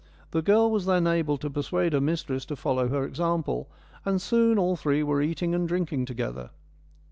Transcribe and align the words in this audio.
The 0.31 0.41
girl 0.41 0.71
was 0.71 0.87
then 0.87 1.05
able 1.05 1.37
to 1.37 1.47
persuade 1.47 1.93
her 1.93 2.01
mistress 2.01 2.43
to 2.45 2.55
follow 2.55 2.87
her 2.87 3.05
example, 3.05 3.69
and 4.03 4.19
soon 4.19 4.57
all 4.57 4.75
three 4.75 5.03
were 5.03 5.21
eating 5.21 5.53
and 5.53 5.67
drinking 5.67 6.05
together. 6.05 6.49